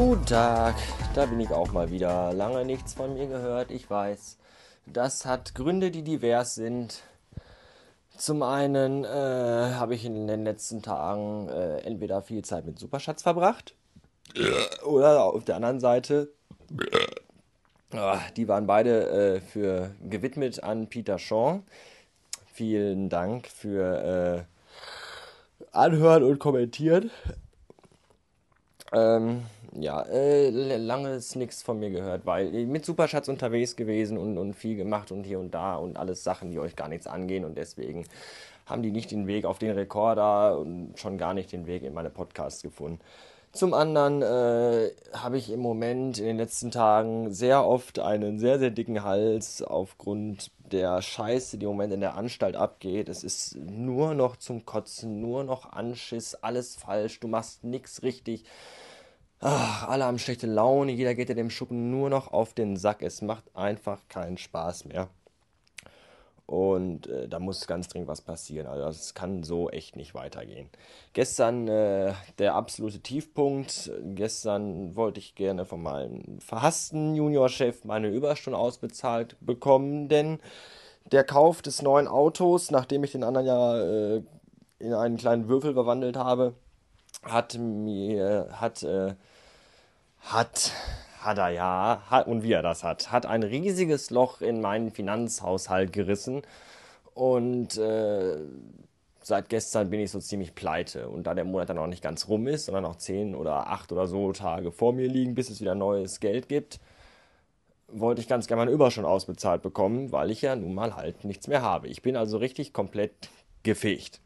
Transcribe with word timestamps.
Tag, 0.00 0.76
da 1.14 1.26
bin 1.26 1.40
ich 1.40 1.50
auch 1.50 1.72
mal 1.72 1.90
wieder. 1.90 2.32
Lange 2.32 2.64
nichts 2.64 2.94
von 2.94 3.12
mir 3.14 3.26
gehört, 3.26 3.70
ich 3.70 3.90
weiß. 3.90 4.38
Das 4.86 5.26
hat 5.26 5.54
Gründe, 5.54 5.90
die 5.90 6.02
divers 6.02 6.54
sind. 6.54 7.02
Zum 8.16 8.42
einen 8.42 9.04
äh, 9.04 9.08
habe 9.08 9.94
ich 9.94 10.06
in 10.06 10.26
den 10.26 10.42
letzten 10.42 10.80
Tagen 10.80 11.50
äh, 11.50 11.80
entweder 11.80 12.22
viel 12.22 12.42
Zeit 12.42 12.64
mit 12.64 12.78
Superschatz 12.78 13.22
verbracht 13.22 13.74
oder 14.86 15.24
auf 15.24 15.44
der 15.44 15.56
anderen 15.56 15.80
Seite, 15.80 16.32
äh, 17.92 18.16
die 18.36 18.48
waren 18.48 18.66
beide 18.66 19.10
äh, 19.10 19.40
für 19.40 19.94
gewidmet 20.08 20.62
an 20.62 20.86
Peter 20.86 21.18
Shaw. 21.18 21.60
Vielen 22.54 23.10
Dank 23.10 23.48
für 23.48 24.46
äh, 24.46 25.66
Anhören 25.72 26.22
und 26.22 26.38
Kommentieren. 26.38 27.10
Ähm, 28.92 29.42
ja, 29.72 30.02
äh, 30.02 30.50
lange 30.50 31.14
ist 31.14 31.36
nichts 31.36 31.62
von 31.62 31.78
mir 31.78 31.90
gehört, 31.90 32.26
weil 32.26 32.54
ich 32.54 32.66
mit 32.66 32.84
Superschatz 32.84 33.28
unterwegs 33.28 33.76
gewesen 33.76 34.18
und, 34.18 34.38
und 34.38 34.54
viel 34.54 34.76
gemacht 34.76 35.12
und 35.12 35.24
hier 35.24 35.38
und 35.38 35.52
da 35.52 35.76
und 35.76 35.96
alles 35.96 36.24
Sachen, 36.24 36.50
die 36.50 36.58
euch 36.58 36.76
gar 36.76 36.88
nichts 36.88 37.06
angehen 37.06 37.44
und 37.44 37.56
deswegen 37.56 38.06
haben 38.66 38.82
die 38.82 38.90
nicht 38.90 39.10
den 39.10 39.26
Weg 39.26 39.44
auf 39.44 39.58
den 39.58 39.72
Rekorder 39.72 40.58
und 40.58 40.94
schon 40.96 41.18
gar 41.18 41.34
nicht 41.34 41.52
den 41.52 41.66
Weg 41.66 41.82
in 41.82 41.94
meine 41.94 42.10
Podcasts 42.10 42.62
gefunden. 42.62 43.00
Zum 43.52 43.74
anderen 43.74 44.22
äh, 44.22 44.92
habe 45.12 45.36
ich 45.36 45.50
im 45.50 45.58
Moment 45.58 46.18
in 46.18 46.24
den 46.26 46.36
letzten 46.36 46.70
Tagen 46.70 47.32
sehr 47.32 47.66
oft 47.66 47.98
einen 47.98 48.38
sehr, 48.38 48.60
sehr 48.60 48.70
dicken 48.70 49.02
Hals 49.02 49.60
aufgrund 49.60 50.52
der 50.70 51.02
Scheiße, 51.02 51.58
die 51.58 51.64
im 51.64 51.72
Moment 51.72 51.92
in 51.92 52.00
der 52.00 52.14
Anstalt 52.14 52.54
abgeht. 52.54 53.08
Es 53.08 53.24
ist 53.24 53.56
nur 53.56 54.14
noch 54.14 54.36
zum 54.36 54.64
Kotzen, 54.66 55.20
nur 55.20 55.42
noch 55.42 55.72
Anschiss, 55.72 56.36
alles 56.36 56.76
falsch, 56.76 57.18
du 57.18 57.26
machst 57.26 57.64
nichts 57.64 58.04
richtig. 58.04 58.44
Ach, 59.42 59.88
alle 59.88 60.04
haben 60.04 60.18
schlechte 60.18 60.46
Laune, 60.46 60.92
jeder 60.92 61.14
geht 61.14 61.30
ja 61.30 61.34
dem 61.34 61.48
Schuppen 61.48 61.90
nur 61.90 62.10
noch 62.10 62.30
auf 62.30 62.52
den 62.52 62.76
Sack. 62.76 63.02
Es 63.02 63.22
macht 63.22 63.44
einfach 63.56 64.06
keinen 64.08 64.36
Spaß 64.36 64.84
mehr. 64.84 65.08
Und 66.44 67.06
äh, 67.06 67.26
da 67.26 67.38
muss 67.38 67.66
ganz 67.66 67.88
dringend 67.88 68.08
was 68.08 68.20
passieren. 68.20 68.66
Also 68.66 68.88
es 68.88 69.14
kann 69.14 69.42
so 69.42 69.70
echt 69.70 69.96
nicht 69.96 70.14
weitergehen. 70.14 70.68
Gestern 71.14 71.68
äh, 71.68 72.12
der 72.38 72.54
absolute 72.54 73.00
Tiefpunkt. 73.00 73.90
Gestern 74.14 74.94
wollte 74.94 75.20
ich 75.20 75.36
gerne 75.36 75.64
von 75.64 75.82
meinem 75.82 76.40
verhassten 76.40 77.14
Juniorchef 77.14 77.84
meine 77.84 78.08
Überstunde 78.08 78.58
ausbezahlt 78.58 79.36
bekommen, 79.40 80.08
denn 80.08 80.38
der 81.12 81.24
Kauf 81.24 81.62
des 81.62 81.80
neuen 81.80 82.08
Autos, 82.08 82.70
nachdem 82.70 83.04
ich 83.04 83.12
den 83.12 83.24
anderen 83.24 83.46
ja 83.46 83.80
äh, 83.80 84.22
in 84.80 84.92
einen 84.92 85.16
kleinen 85.16 85.48
Würfel 85.48 85.72
verwandelt 85.72 86.16
habe, 86.16 86.54
hat 87.22 87.58
mir 87.58 88.48
hat 88.52 88.82
äh, 88.82 89.14
hat 90.20 90.72
hat 91.20 91.38
er 91.38 91.50
ja, 91.50 92.02
hat, 92.08 92.26
und 92.26 92.42
wie 92.42 92.52
er 92.52 92.62
das 92.62 92.82
hat, 92.82 93.12
hat 93.12 93.26
ein 93.26 93.42
riesiges 93.42 94.10
Loch 94.10 94.40
in 94.40 94.60
meinen 94.60 94.90
Finanzhaushalt 94.90 95.92
gerissen 95.92 96.42
und 97.14 97.76
äh, 97.76 98.38
seit 99.22 99.48
gestern 99.48 99.90
bin 99.90 100.00
ich 100.00 100.10
so 100.10 100.20
ziemlich 100.20 100.54
pleite. 100.54 101.08
Und 101.08 101.26
da 101.26 101.34
der 101.34 101.44
Monat 101.44 101.68
dann 101.68 101.76
noch 101.76 101.86
nicht 101.86 102.02
ganz 102.02 102.28
rum 102.28 102.46
ist, 102.46 102.66
sondern 102.66 102.84
noch 102.84 102.96
zehn 102.96 103.34
oder 103.34 103.68
acht 103.68 103.92
oder 103.92 104.06
so 104.06 104.32
Tage 104.32 104.72
vor 104.72 104.92
mir 104.92 105.08
liegen, 105.08 105.34
bis 105.34 105.50
es 105.50 105.60
wieder 105.60 105.74
neues 105.74 106.20
Geld 106.20 106.48
gibt, 106.48 106.80
wollte 107.88 108.20
ich 108.20 108.28
ganz 108.28 108.46
gerne 108.46 108.60
meine 108.60 108.70
Überschuss 108.70 109.04
ausbezahlt 109.04 109.62
bekommen, 109.62 110.12
weil 110.12 110.30
ich 110.30 110.42
ja 110.42 110.56
nun 110.56 110.74
mal 110.74 110.96
halt 110.96 111.24
nichts 111.24 111.48
mehr 111.48 111.62
habe. 111.62 111.88
Ich 111.88 112.02
bin 112.02 112.16
also 112.16 112.38
richtig 112.38 112.72
komplett 112.72 113.12
gefegt. 113.62 114.20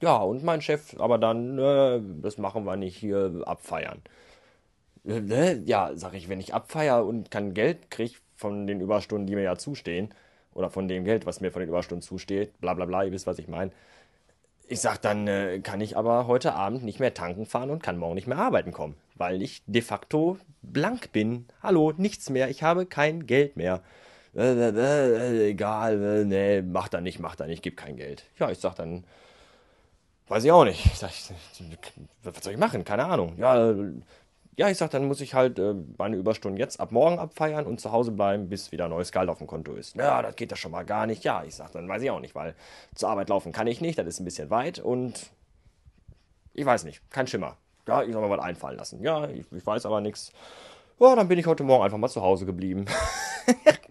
Ja, 0.00 0.16
und 0.18 0.42
mein 0.42 0.62
Chef, 0.62 0.98
aber 0.98 1.18
dann, 1.18 1.58
äh, 1.58 2.00
das 2.22 2.38
machen 2.38 2.64
wir 2.64 2.76
nicht 2.76 2.96
hier 2.96 3.42
abfeiern. 3.44 4.00
Äh, 5.06 5.58
ja, 5.64 5.92
sag 5.94 6.14
ich, 6.14 6.28
wenn 6.28 6.40
ich 6.40 6.54
abfeier 6.54 7.04
und 7.04 7.30
kein 7.30 7.54
Geld 7.54 7.90
kriege 7.90 8.14
von 8.36 8.66
den 8.66 8.80
Überstunden, 8.80 9.26
die 9.26 9.34
mir 9.34 9.42
ja 9.42 9.56
zustehen, 9.56 10.14
oder 10.54 10.70
von 10.70 10.88
dem 10.88 11.04
Geld, 11.04 11.26
was 11.26 11.40
mir 11.40 11.52
von 11.52 11.60
den 11.60 11.68
Überstunden 11.68 12.02
zusteht, 12.02 12.60
bla 12.60 12.74
bla 12.74 12.84
bla, 12.86 13.04
ihr 13.04 13.12
wisst, 13.12 13.26
was 13.26 13.38
ich 13.38 13.48
meine. 13.48 13.70
Ich 14.68 14.80
sag, 14.80 15.02
dann 15.02 15.26
äh, 15.26 15.60
kann 15.60 15.80
ich 15.80 15.96
aber 15.96 16.26
heute 16.26 16.54
Abend 16.54 16.84
nicht 16.84 17.00
mehr 17.00 17.14
tanken 17.14 17.46
fahren 17.46 17.70
und 17.70 17.82
kann 17.82 17.98
morgen 17.98 18.14
nicht 18.14 18.26
mehr 18.28 18.38
arbeiten 18.38 18.72
kommen, 18.72 18.94
weil 19.16 19.42
ich 19.42 19.62
de 19.66 19.82
facto 19.82 20.38
blank 20.62 21.12
bin. 21.12 21.46
Hallo, 21.62 21.92
nichts 21.96 22.30
mehr, 22.30 22.48
ich 22.50 22.62
habe 22.62 22.86
kein 22.86 23.26
Geld 23.26 23.56
mehr. 23.56 23.82
Äh, 24.34 24.52
äh, 24.52 24.70
äh 24.70 25.50
egal, 25.50 26.02
äh, 26.02 26.24
nee, 26.24 26.62
mach 26.62 26.88
da 26.88 27.00
nicht, 27.00 27.18
mach 27.18 27.36
da 27.36 27.46
nicht, 27.46 27.62
gib 27.62 27.76
kein 27.76 27.96
Geld. 27.96 28.24
Ja, 28.38 28.50
ich 28.50 28.58
sag 28.58 28.74
dann, 28.76 29.04
weiß 30.30 30.44
ich 30.44 30.52
auch 30.52 30.64
nicht. 30.64 30.86
Ich 30.86 30.98
sag, 30.98 31.10
was 32.22 32.44
soll 32.44 32.52
ich 32.52 32.58
machen? 32.58 32.84
Keine 32.84 33.04
Ahnung. 33.04 33.34
Ja, 33.36 33.74
ja, 34.56 34.68
ich 34.68 34.76
sag, 34.76 34.90
dann 34.90 35.06
muss 35.06 35.20
ich 35.20 35.34
halt 35.34 35.58
äh, 35.58 35.74
meine 35.96 36.16
Überstunden 36.16 36.58
jetzt 36.58 36.80
ab 36.80 36.92
morgen 36.92 37.18
abfeiern 37.18 37.66
und 37.66 37.80
zu 37.80 37.92
Hause 37.92 38.12
bleiben, 38.12 38.48
bis 38.48 38.72
wieder 38.72 38.88
neues 38.88 39.10
Geld 39.10 39.28
auf 39.28 39.38
dem 39.38 39.46
Konto 39.46 39.74
ist. 39.74 39.96
Ja, 39.96 40.22
das 40.22 40.36
geht 40.36 40.50
ja 40.50 40.56
schon 40.56 40.70
mal 40.70 40.84
gar 40.84 41.06
nicht. 41.06 41.24
Ja, 41.24 41.42
ich 41.44 41.54
sag, 41.54 41.72
dann 41.72 41.88
weiß 41.88 42.02
ich 42.02 42.10
auch 42.10 42.20
nicht, 42.20 42.34
weil 42.34 42.54
zur 42.94 43.08
Arbeit 43.08 43.28
laufen 43.28 43.52
kann 43.52 43.66
ich 43.66 43.80
nicht, 43.80 43.98
das 43.98 44.06
ist 44.06 44.20
ein 44.20 44.24
bisschen 44.24 44.50
weit 44.50 44.78
und 44.78 45.30
ich 46.52 46.66
weiß 46.66 46.84
nicht, 46.84 47.00
kein 47.10 47.26
Schimmer. 47.26 47.56
Ja, 47.88 48.02
ich 48.02 48.12
soll 48.12 48.20
mir 48.22 48.28
mal 48.28 48.40
einfallen 48.40 48.76
lassen. 48.76 49.02
Ja, 49.02 49.28
ich, 49.28 49.50
ich 49.50 49.66
weiß 49.66 49.86
aber 49.86 50.00
nichts. 50.00 50.32
Ja, 51.00 51.16
dann 51.16 51.28
bin 51.28 51.38
ich 51.38 51.46
heute 51.46 51.64
Morgen 51.64 51.82
einfach 51.82 51.96
mal 51.98 52.08
zu 52.08 52.20
Hause 52.20 52.44
geblieben. 52.44 52.84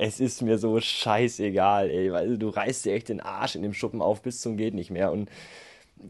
es 0.00 0.18
ist 0.18 0.40
mir 0.40 0.56
so 0.56 0.80
scheißegal, 0.80 1.90
ey, 1.90 2.10
weil 2.10 2.38
du 2.38 2.48
reißt 2.48 2.86
dir 2.86 2.94
echt 2.94 3.10
den 3.10 3.20
Arsch 3.20 3.54
in 3.54 3.62
dem 3.62 3.74
Schuppen 3.74 4.00
auf 4.00 4.22
bis 4.22 4.40
zum 4.40 4.56
geht 4.56 4.72
nicht 4.72 4.90
mehr 4.90 5.12
und 5.12 5.30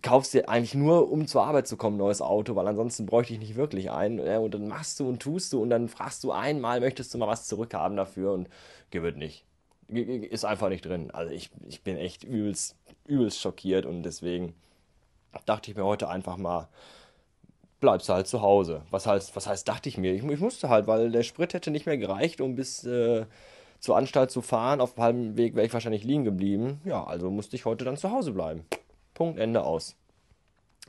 kaufst 0.01 0.33
dir 0.33 0.49
eigentlich 0.49 0.77
nur, 0.77 1.11
um 1.11 1.27
zur 1.27 1.45
Arbeit 1.45 1.67
zu 1.67 1.77
kommen, 1.77 1.97
ein 1.97 1.99
neues 1.99 2.23
Auto, 2.23 2.55
weil 2.55 2.69
ansonsten 2.69 3.05
bräuchte 3.05 3.33
ich 3.33 3.41
nicht 3.41 3.57
wirklich 3.57 3.91
ein. 3.91 4.21
Und 4.21 4.55
dann 4.55 4.69
machst 4.69 5.01
du 5.01 5.09
und 5.09 5.21
tust 5.21 5.53
du 5.53 5.61
und 5.61 5.71
dann 5.71 5.89
fragst 5.89 6.23
du 6.23 6.31
einmal, 6.31 6.79
möchtest 6.79 7.13
du 7.13 7.19
mal 7.19 7.27
was 7.27 7.49
zurückhaben 7.49 7.97
dafür 7.97 8.33
und 8.33 8.49
gewinnt 8.93 9.19
nicht. 9.19 9.45
Ist 9.89 10.45
einfach 10.45 10.69
nicht 10.69 10.85
drin. 10.85 11.11
Also 11.11 11.33
ich, 11.33 11.51
ich 11.69 11.83
bin 11.83 11.97
echt 11.97 12.23
übelst, 12.23 12.77
übelst 13.09 13.41
schockiert 13.41 13.87
und 13.87 14.05
deswegen 14.05 14.55
dachte 15.47 15.69
ich 15.69 15.77
mir 15.77 15.85
heute 15.85 16.09
einfach 16.09 16.37
mal, 16.37 16.69
bleibst 17.81 18.09
du 18.09 18.13
halt 18.13 18.29
zu 18.29 18.41
Hause. 18.41 18.83
Was 18.91 19.09
heißt, 19.09 19.35
was 19.35 19.49
heißt, 19.49 19.67
dachte 19.67 19.89
ich 19.89 19.99
mir? 19.99 20.15
Ich, 20.15 20.23
ich 20.23 20.41
musste 20.41 20.69
halt, 20.69 20.87
weil 20.87 21.11
der 21.11 21.25
Sprit 21.25 21.55
hätte 21.55 21.73
nicht 21.73 21.87
mehr 21.87 21.99
gereicht, 21.99 22.41
um 22.41 22.55
bis 22.55 22.85
äh, 22.85 23.27
zur 23.81 23.97
Anstalt 23.97 24.31
zu 24.31 24.43
fahren. 24.43 24.81
Auf 24.81 24.95
dem 24.95 25.03
halben 25.03 25.37
Weg 25.37 25.57
wäre 25.57 25.67
ich 25.67 25.73
wahrscheinlich 25.73 26.05
liegen 26.05 26.25
geblieben. 26.25 26.81
Ja, 26.85 27.05
also 27.05 27.31
musste 27.31 27.57
ich 27.57 27.65
heute 27.65 27.85
dann 27.85 27.97
zu 27.97 28.11
Hause 28.13 28.33
bleiben. 28.33 28.65
Punkt, 29.15 29.39
Ende 29.39 29.65
aus. 29.65 29.97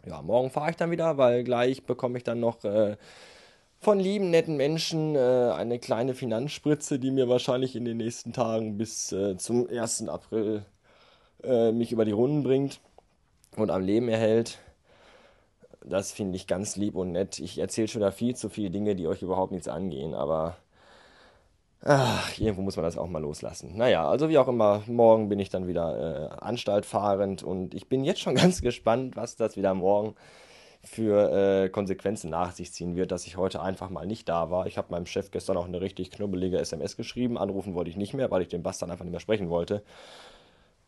Ja, 0.06 0.22
morgen 0.22 0.50
fahre 0.50 0.72
ich 0.72 0.78
dann 0.78 0.92
wieder, 0.92 1.18
weil 1.18 1.44
gleich 1.44 1.84
bekomme 1.84 2.18
ich 2.18 2.24
dann 2.24 2.40
noch 2.40 2.64
äh, 2.64 2.98
von 3.80 4.00
lieben, 4.00 4.30
netten 4.30 4.58
Menschen 4.58 5.16
äh, 5.16 5.52
eine 5.56 5.80
kleine 5.80 6.14
Finanzspritze, 6.14 7.00
die 7.00 7.12
mir 7.12 7.30
wahrscheinlich 7.30 7.76
in 7.76 7.86
den 7.86 7.98
nächsten 7.98 8.34
Tagen 8.34 8.78
bis 8.78 9.12
äh, 9.12 9.38
zum 9.38 9.68
1. 9.70 10.08
April 10.08 10.66
äh, 11.44 11.72
mich 11.72 11.92
über 11.92 12.06
die 12.06 12.12
Runden 12.12 12.44
bringt 12.44 12.80
und 13.56 13.72
am 13.72 13.84
Leben 13.84 14.08
erhält. 14.08 14.60
Das 15.84 16.12
finde 16.12 16.36
ich 16.36 16.46
ganz 16.46 16.76
lieb 16.76 16.96
und 16.96 17.12
nett. 17.12 17.40
Ich 17.40 17.58
erzähle 17.58 17.88
schon 17.88 18.02
da 18.02 18.12
viel 18.12 18.36
zu 18.36 18.50
viele 18.50 18.70
Dinge, 18.70 18.96
die 18.96 19.08
euch 19.08 19.24
überhaupt 19.24 19.52
nichts 19.52 19.68
angehen, 19.68 20.14
aber 20.14 20.58
Ach, 21.84 22.40
irgendwo 22.40 22.62
muss 22.62 22.76
man 22.76 22.86
das 22.86 22.98
auch 22.98 23.08
mal 23.08 23.22
loslassen. 23.22 23.76
Naja, 23.76 24.08
also 24.08 24.30
wie 24.30 24.38
auch 24.38 24.48
immer, 24.48 24.84
morgen 24.86 25.30
bin 25.30 25.40
ich 25.40 25.50
dann 25.50 25.68
wieder 25.68 26.32
äh, 26.32 26.44
anstaltfahrend 26.44 27.42
und 27.42 27.74
ich 27.74 27.90
bin 27.90 28.04
jetzt 28.04 28.22
schon 28.22 28.36
ganz 28.42 28.62
gespannt, 28.62 29.16
was 29.16 29.36
das 29.36 29.58
wieder 29.58 29.74
morgen 29.74 30.16
für 30.84 31.64
äh, 31.64 31.70
Konsequenzen 31.70 32.30
nach 32.30 32.52
sich 32.52 32.72
ziehen 32.72 32.96
wird, 32.96 33.12
dass 33.12 33.26
ich 33.26 33.38
heute 33.38 33.62
einfach 33.62 33.90
mal 33.90 34.06
nicht 34.06 34.30
da 34.30 34.50
war. 34.52 34.68
Ich 34.68 34.78
habe 34.78 34.92
meinem 34.92 35.06
Chef 35.06 35.32
gestern 35.32 35.58
auch 35.58 35.68
eine 35.68 35.82
richtig 35.82 36.12
knubbelige 36.12 36.60
SMS 36.60 36.98
geschrieben. 36.98 37.38
Anrufen 37.38 37.74
wollte 37.74 37.90
ich 37.90 37.98
nicht 37.98 38.14
mehr, 38.14 38.32
weil 38.32 38.42
ich 38.42 38.48
den 38.48 38.64
Bastard 38.64 38.90
einfach 38.92 39.06
nicht 39.06 39.12
mehr 39.12 39.20
sprechen 39.20 39.50
wollte. 39.50 39.84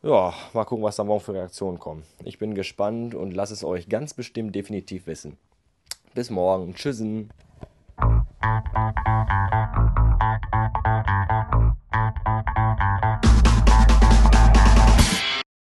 Ja, 0.02 0.34
mal 0.54 0.66
gucken, 0.66 0.84
was 0.84 0.96
da 0.96 1.04
morgen 1.04 1.22
für 1.22 1.34
Reaktionen 1.34 1.80
kommen. 1.80 2.04
Ich 2.24 2.38
bin 2.38 2.56
gespannt 2.56 3.16
und 3.16 3.34
lasse 3.34 3.54
es 3.54 3.64
euch 3.64 3.88
ganz 3.88 4.14
bestimmt 4.14 4.54
definitiv 4.56 5.08
wissen. 5.08 5.38
Bis 6.14 6.30
morgen. 6.30 6.76
Tschüssen. 6.76 7.30